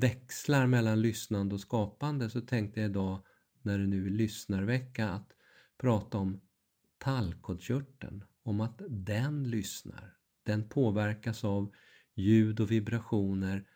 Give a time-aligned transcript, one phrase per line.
[0.00, 3.22] växlar mellan lyssnande och skapande så tänkte jag idag
[3.62, 5.32] när det nu är lyssnarvecka att
[5.78, 6.40] prata om
[6.98, 10.16] tallkottkörteln, om att den lyssnar.
[10.42, 11.72] Den påverkas av
[12.14, 13.68] ljud och vibrationer.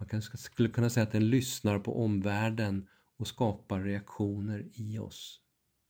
[0.00, 5.40] Man kanske skulle kunna säga att den lyssnar på omvärlden och skapar reaktioner i oss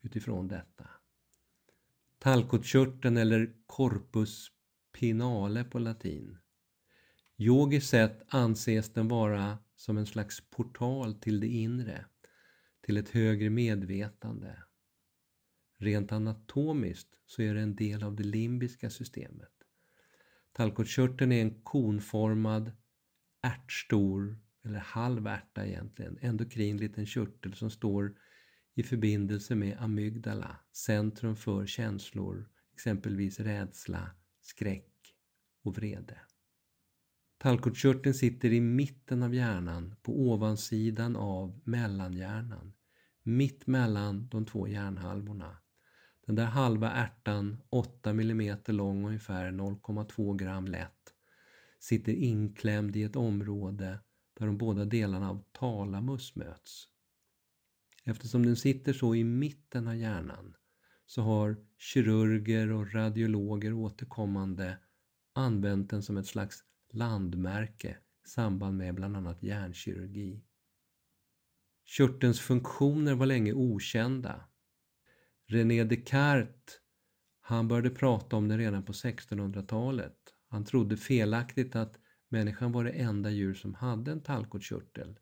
[0.02, 0.90] utifrån detta.
[2.18, 4.48] Tallkottkörteln eller corpus
[4.92, 6.38] pinale på latin.
[7.40, 12.04] Yogiskt sett anses den vara som en slags portal till det inre,
[12.80, 14.62] till ett högre medvetande.
[15.78, 19.52] Rent anatomiskt så är det en del av det limbiska systemet.
[20.52, 22.72] Tallkottkörteln är en konformad,
[23.42, 28.18] ärtstor, eller halv ärta egentligen, endokrin liten körtel som står
[28.74, 34.10] i förbindelse med amygdala, centrum för känslor, exempelvis rädsla,
[34.40, 35.14] skräck
[35.62, 36.18] och vrede.
[37.38, 42.72] Tallkottkörteln sitter i mitten av hjärnan, på ovansidan av mellanhjärnan,
[43.22, 45.56] mitt mellan de två hjärnhalvorna.
[46.26, 51.14] Den där halva ärtan, 8 mm lång ungefär 0,2 gram lätt,
[51.78, 53.98] sitter inklämd i ett område
[54.38, 56.88] där de båda delarna av talamus möts.
[58.04, 60.54] Eftersom den sitter så i mitten av hjärnan
[61.06, 64.78] så har kirurger och radiologer återkommande
[65.32, 70.44] använt den som ett slags landmärke i samband med bland annat hjärnkirurgi.
[71.84, 74.44] Körtelns funktioner var länge okända.
[75.46, 76.80] René Descartes
[77.40, 80.18] han började prata om det redan på 1600-talet.
[80.48, 81.98] Han trodde felaktigt att
[82.28, 85.18] människan var det enda djur som hade en tallkottkörtel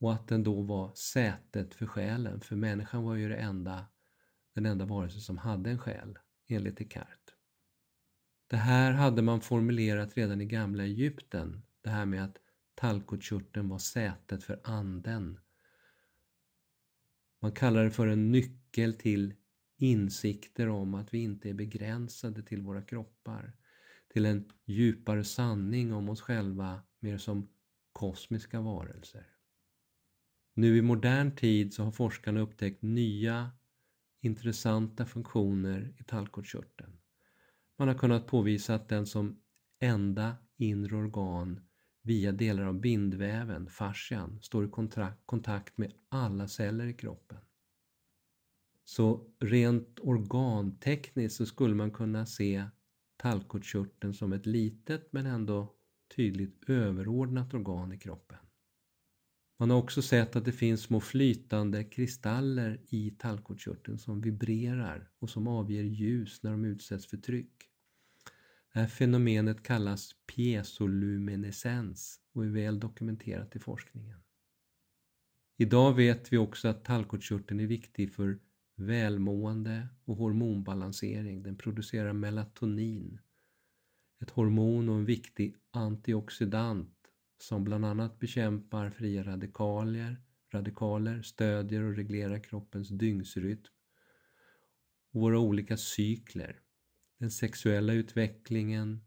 [0.00, 3.86] och att den då var sätet för själen, för människan var ju det enda,
[4.54, 6.18] den enda varelse som hade en själ,
[6.48, 7.34] enligt Descartes.
[8.50, 12.38] Det här hade man formulerat redan i gamla Egypten, det här med att
[12.74, 15.40] tallkottkörteln var sätet för anden.
[17.42, 19.34] Man kallar det för en nyckel till
[19.76, 23.52] insikter om att vi inte är begränsade till våra kroppar,
[24.12, 27.48] till en djupare sanning om oss själva mer som
[27.92, 29.26] kosmiska varelser.
[30.54, 33.50] Nu i modern tid så har forskarna upptäckt nya
[34.20, 36.99] intressanta funktioner i tallkottkörteln.
[37.80, 39.40] Man har kunnat påvisa att den som
[39.78, 41.60] enda inre organ
[42.02, 44.70] via delar av bindväven, fascian, står i
[45.26, 47.38] kontakt med alla celler i kroppen.
[48.84, 52.64] Så rent organtekniskt så skulle man kunna se
[53.16, 55.74] tallkottkörteln som ett litet men ändå
[56.16, 58.38] tydligt överordnat organ i kroppen.
[59.58, 65.30] Man har också sett att det finns små flytande kristaller i tallkottkörteln som vibrerar och
[65.30, 67.69] som avger ljus när de utsätts för tryck.
[68.72, 74.18] Det här fenomenet kallas piezoluminescens och är väl dokumenterat i forskningen.
[75.56, 78.38] Idag vet vi också att tallkottkörteln är viktig för
[78.76, 81.42] välmående och hormonbalansering.
[81.42, 83.20] Den producerar melatonin,
[84.20, 86.96] ett hormon och en viktig antioxidant
[87.38, 90.16] som bland annat bekämpar fria radikaler,
[90.52, 93.72] radikaler, stödjer och reglerar kroppens dygnsrytm
[95.12, 96.60] och våra olika cykler
[97.20, 99.00] den sexuella utvecklingen,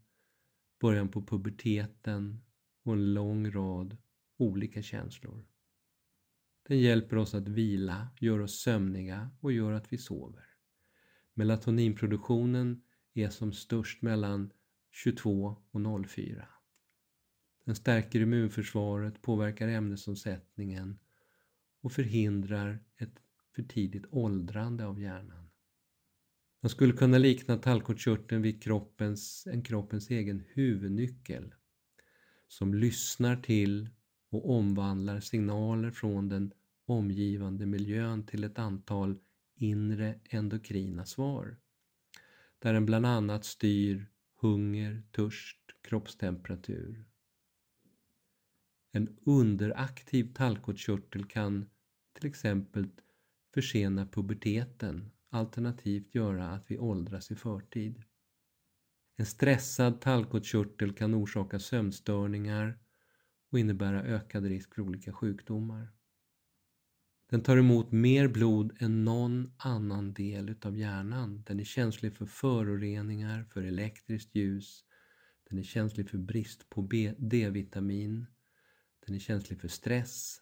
[0.80, 2.42] början på puberteten
[2.82, 3.96] och en lång rad
[4.36, 5.46] olika känslor.
[6.62, 10.46] Den hjälper oss att vila, gör oss sömniga och gör att vi sover.
[11.34, 12.82] Melatoninproduktionen
[13.14, 14.52] är som störst mellan
[14.90, 16.48] 22 och 04.
[17.64, 20.98] Den stärker immunförsvaret, påverkar ämnesomsättningen
[21.80, 23.22] och förhindrar ett
[23.54, 25.43] för tidigt åldrande av hjärnan.
[26.64, 31.54] Man skulle kunna likna tallkottkörteln vid kroppens, en kroppens egen huvudnyckel
[32.48, 33.88] som lyssnar till
[34.30, 36.52] och omvandlar signaler från den
[36.86, 39.18] omgivande miljön till ett antal
[39.56, 41.56] inre endokrina svar.
[42.58, 44.06] Där den bland annat styr
[44.40, 47.04] hunger, törst, kroppstemperatur.
[48.92, 51.70] En underaktiv tallkottkörtel kan
[52.12, 52.88] till exempel
[53.54, 58.02] försena puberteten alternativt göra att vi åldras i förtid.
[59.16, 62.78] En stressad tallkottkörtel kan orsaka sömnstörningar
[63.50, 65.92] och innebära ökad risk för olika sjukdomar.
[67.30, 71.42] Den tar emot mer blod än någon annan del utav hjärnan.
[71.46, 74.84] Den är känslig för föroreningar, för elektriskt ljus.
[75.48, 76.88] Den är känslig för brist på
[77.18, 78.26] D-vitamin.
[79.06, 80.40] Den är känslig för stress.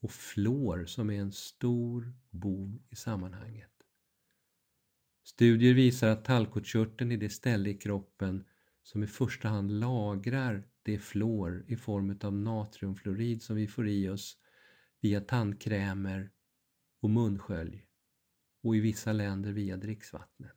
[0.00, 3.77] Och fluor som är en stor bov i sammanhanget.
[5.28, 8.44] Studier visar att tallkottkörteln är det ställe i kroppen
[8.82, 14.08] som i första hand lagrar det fluor i form av natriumfluorid som vi får i
[14.08, 14.36] oss
[15.00, 16.30] via tandkrämer
[17.00, 17.86] och munskölj
[18.62, 20.56] och i vissa länder via dricksvattnet.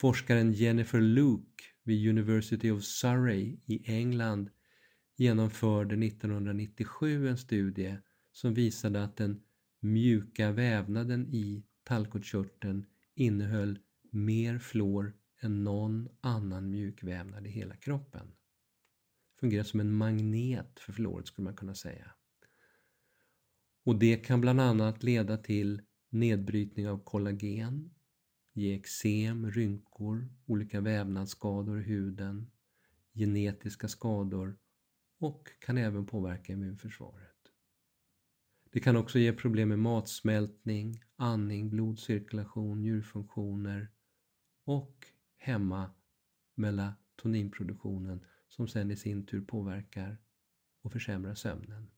[0.00, 4.50] Forskaren Jennifer Luke vid University of Surrey i England
[5.16, 7.96] genomförde 1997 en studie
[8.32, 9.42] som visade att den
[9.80, 13.78] mjuka vävnaden i tallkottkörteln innehöll
[14.10, 18.32] mer fluor än någon annan mjukvävnad i hela kroppen.
[19.40, 22.14] Fungerar som en magnet för fluoret skulle man kunna säga.
[23.84, 27.94] Och det kan bland annat leda till nedbrytning av kollagen,
[28.52, 32.50] ge eksem, rynkor, olika vävnadsskador i huden,
[33.14, 34.56] genetiska skador
[35.18, 37.30] och kan även påverka immunförsvaret.
[38.70, 43.88] Det kan också ge problem med matsmältning, andning, blodcirkulation, njurfunktioner
[44.64, 45.06] och
[45.36, 45.90] hämma
[46.54, 50.18] melatoninproduktionen som sen i sin tur påverkar
[50.82, 51.90] och försämrar sömnen.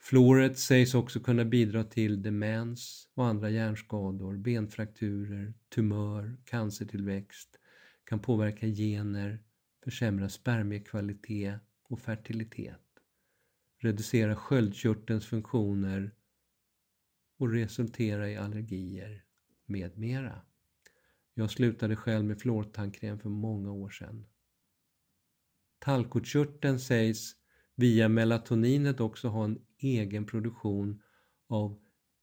[0.00, 7.58] Fluoret sägs också kunna bidra till demens och andra hjärnskador, benfrakturer, tumör, cancertillväxt,
[8.04, 9.42] kan påverka gener,
[9.84, 12.82] försämra spermiekvalitet och fertilitet,
[13.78, 16.14] reducera sköldkörtelns funktioner
[17.38, 19.24] och resultera i allergier
[19.66, 20.42] med mera.
[21.34, 24.26] Jag slutade själv med fluortandkräm för många år sedan.
[25.78, 27.34] Tallkottkörteln sägs
[27.74, 31.02] via melatoninet också ha en egen produktion
[31.46, 31.80] av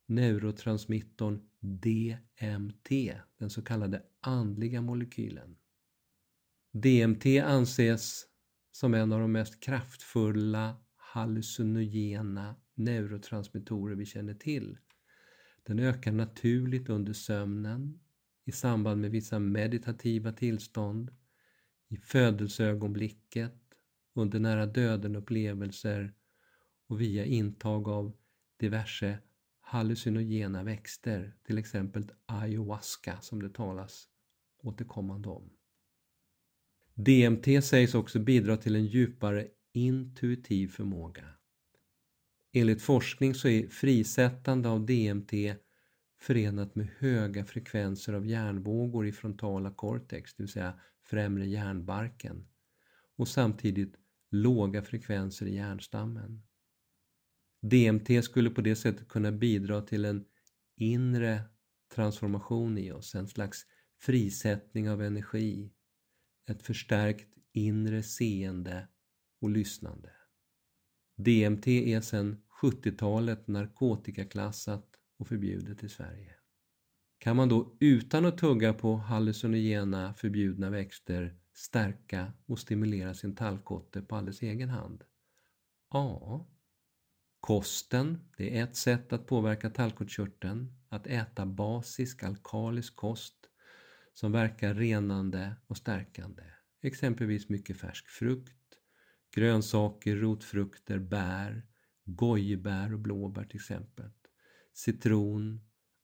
[0.07, 2.89] neurotransmittorn DMT,
[3.37, 5.57] den så kallade andliga molekylen.
[6.71, 8.25] DMT anses
[8.71, 14.77] som en av de mest kraftfulla hallucinogena neurotransmittorer vi känner till.
[15.67, 17.99] Den ökar naturligt under sömnen,
[18.45, 21.11] i samband med vissa meditativa tillstånd,
[21.87, 23.53] i födelseögonblicket,
[24.15, 26.13] under nära döden-upplevelser
[26.87, 28.17] och via intag av
[28.59, 29.17] diverse
[29.61, 34.07] hallucinogena växter, till exempel ayahuasca som det talas
[34.57, 35.49] återkommande om.
[36.93, 41.25] DMT sägs också bidra till en djupare intuitiv förmåga.
[42.57, 45.31] Enligt forskning så är frisättande av DMT
[46.19, 52.47] förenat med höga frekvenser av hjärnvågor i frontala cortex, det vill säga främre hjärnbarken,
[53.15, 53.95] och samtidigt
[54.31, 56.43] låga frekvenser i hjärnstammen.
[57.61, 60.25] DMT skulle på det sättet kunna bidra till en
[60.75, 61.41] inre
[61.95, 63.65] transformation i oss, en slags
[63.99, 65.71] frisättning av energi,
[66.49, 68.87] ett förstärkt inre seende
[69.41, 70.11] och lyssnande.
[71.17, 74.87] DMT är sedan 70-talet narkotikaklassat
[75.17, 76.35] och förbjudet i Sverige.
[77.17, 84.01] Kan man då utan att tugga på hallucinogena förbjudna växter stärka och stimulera sin tallkotte
[84.01, 85.03] på alldeles egen hand?
[85.91, 86.47] Ja.
[87.39, 90.73] Kosten, det är ett sätt att påverka tallkottkörteln.
[90.89, 93.35] Att äta basisk alkalisk kost
[94.13, 96.43] som verkar renande och stärkande.
[96.81, 98.77] Exempelvis mycket färsk frukt,
[99.35, 101.67] grönsaker, rotfrukter, bär,
[102.05, 104.09] gojibär och blåbär till exempel.
[104.73, 105.61] Citron,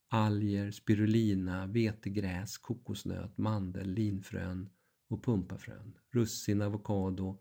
[0.10, 4.70] alger, spirulina, vetegräs, kokosnöt, mandel, linfrön
[5.10, 7.40] och pumpafrön, russin, avokado,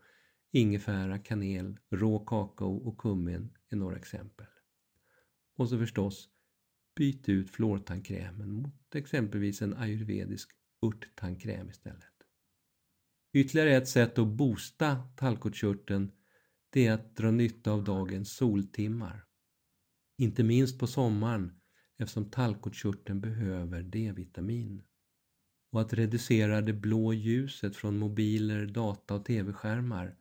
[0.51, 4.47] ingefära, kanel, rå kakao och kummin är några exempel.
[5.57, 6.29] Och så förstås,
[6.95, 10.51] byt ut fluortandkrämen mot exempelvis en ayurvedisk
[10.85, 12.03] örttandkräm istället.
[13.33, 16.11] Ytterligare ett sätt att boosta tallkottkörteln
[16.73, 19.25] det är att dra nytta av dagens soltimmar.
[20.17, 21.59] Inte minst på sommaren
[21.97, 24.83] eftersom tallkottkörteln behöver D-vitamin.
[25.71, 30.15] Och att reducera det blå ljuset från mobiler, data och tv-skärmar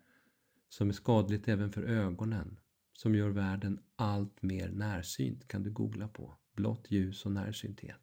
[0.69, 2.59] som är skadligt även för ögonen,
[2.93, 6.37] som gör världen allt mer närsynt kan du googla på.
[6.57, 8.01] Blått ljus och närsynthet.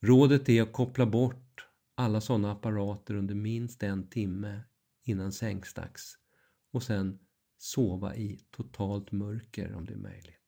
[0.00, 4.60] Rådet är att koppla bort alla sådana apparater under minst en timme
[5.04, 6.18] innan sängsdags
[6.72, 7.18] och sen
[7.58, 10.38] sova i totalt mörker om det är möjligt.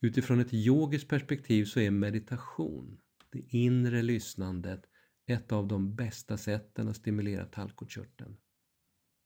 [0.00, 4.86] Utifrån ett yogiskt perspektiv så är meditation, det inre lyssnandet,
[5.26, 8.36] ett av de bästa sätten att stimulera talgkottkörteln.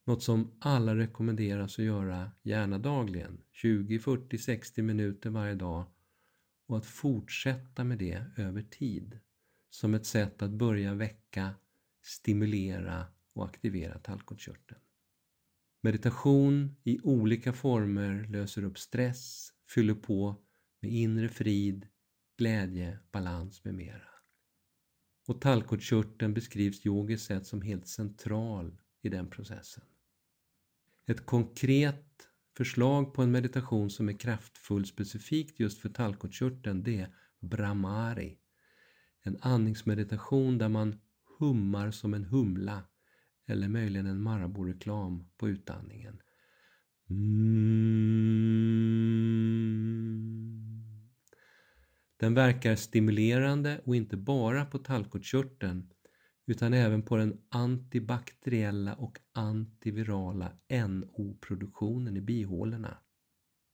[0.06, 5.87] Något som alla rekommenderas att göra gärna dagligen, 20, 40, 60 minuter varje dag
[6.66, 9.20] och att fortsätta med det över tid
[9.70, 11.54] som ett sätt att börja väcka,
[12.02, 14.80] stimulera och aktivera talgkottkörteln.
[15.82, 20.37] Meditation i olika former löser upp stress, fyller på
[20.80, 21.87] med inre frid,
[22.38, 24.08] glädje, balans med mera.
[25.26, 29.84] Och tallkottkörteln beskrivs yogiskt sett som helt central i den processen.
[31.06, 37.14] Ett konkret förslag på en meditation som är kraftfull specifikt just för tallkottkörteln det är
[37.40, 38.38] Brahmari.
[39.22, 41.00] En andningsmeditation där man
[41.38, 42.84] hummar som en humla
[43.50, 46.21] eller möjligen en Marabou-reklam på utandningen.
[47.11, 47.80] Mm.
[52.16, 55.90] Den verkar stimulerande och inte bara på tallkottkörteln
[56.47, 62.99] utan även på den antibakteriella och antivirala NO-produktionen i bihålorna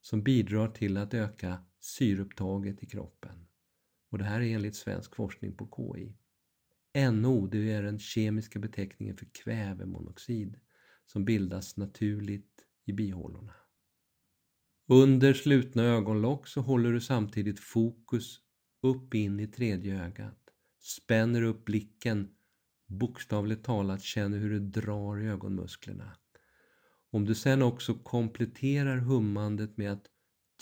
[0.01, 3.47] som bidrar till att öka syreupptaget i kroppen.
[4.11, 6.17] Och det här är enligt svensk forskning på KI.
[6.97, 10.61] NO det är den kemiska beteckningen för kvävemonoxid
[11.07, 13.55] som bildas naturligt i bihålorna.
[14.89, 18.41] Under slutna ögonlock så håller du samtidigt fokus
[18.83, 20.51] upp in i tredje ögat,
[20.81, 22.29] spänner upp blicken
[22.87, 26.17] bokstavligt talat känner hur det drar i ögonmusklerna.
[27.11, 30.07] Om du sen också kompletterar hummandet med att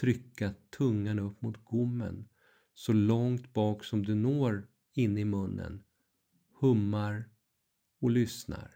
[0.00, 2.28] trycka tungan upp mot gommen
[2.74, 5.82] så långt bak som du når in i munnen,
[6.54, 7.30] hummar
[8.00, 8.74] och lyssnar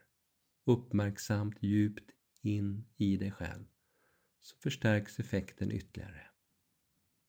[0.66, 2.10] uppmärksamt djupt
[2.42, 3.64] in i dig själv
[4.40, 6.22] så förstärks effekten ytterligare.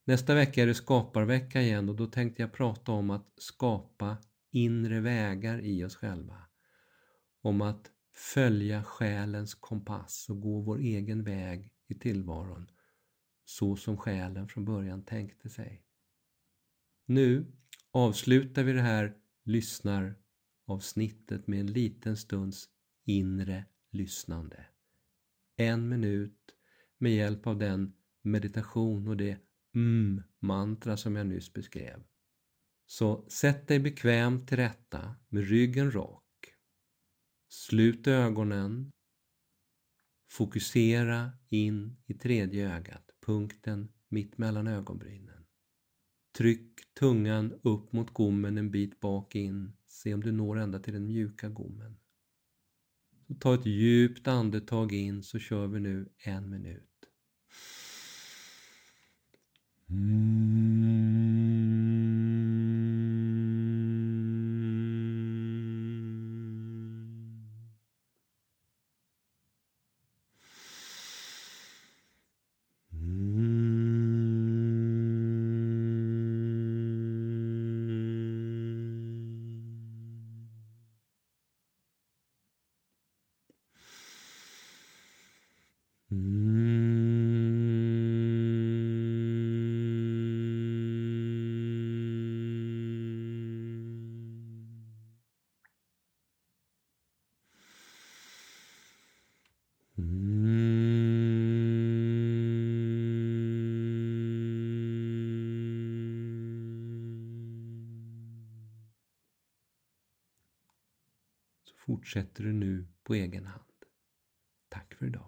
[0.05, 4.17] Nästa vecka är det skaparvecka igen och då tänkte jag prata om att skapa
[4.51, 6.41] inre vägar i oss själva.
[7.41, 12.71] Om att följa själens kompass och gå vår egen väg i tillvaron
[13.45, 15.83] så som själen från början tänkte sig.
[17.05, 17.51] Nu
[17.91, 20.15] avslutar vi det här Lyssnar
[20.69, 22.69] lyssnaravsnittet med en liten stunds
[23.05, 24.65] inre lyssnande.
[25.57, 26.55] En minut
[26.99, 29.39] med hjälp av den meditation och det
[29.75, 32.03] mm-mantra som jag nyss beskrev.
[32.85, 36.25] Så sätt dig bekvämt till rätta med ryggen rak.
[37.49, 38.91] Slut ögonen.
[40.31, 45.38] Fokusera in i tredje ögat, punkten mitt mellan ögonbrynen.
[46.39, 49.73] Tryck tungan upp mot gommen en bit bak in.
[49.87, 51.97] Se om du når ända till den mjuka gommen.
[53.27, 57.05] Så ta ett djupt andetag in så kör vi nu en minut.
[59.89, 61.38] Mm.
[111.99, 113.63] Fortsätter du nu på egen hand.
[114.69, 115.25] Tack för idag.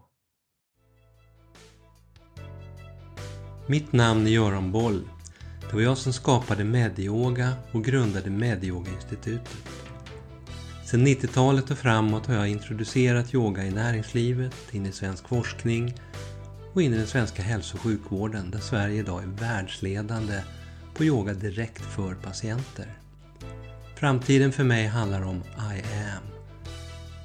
[3.68, 5.10] Mitt namn är Göran Boll.
[5.62, 9.58] Det var jag som skapade Medyoga och grundade Medyoga-institutet.
[10.86, 15.94] Sedan 90-talet och framåt har jag introducerat yoga i näringslivet, in i svensk forskning
[16.74, 20.42] och in i den svenska hälso och sjukvården där Sverige idag är världsledande
[20.94, 22.94] på yoga direkt för patienter.
[23.96, 26.31] Framtiden för mig handlar om I am.